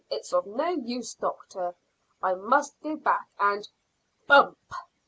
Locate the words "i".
2.23-2.33